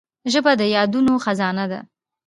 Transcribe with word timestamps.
ژبه 0.31 0.51
د 0.59 0.61
یادونو 0.75 1.13
خزانه 1.23 1.65
ده 1.71 1.79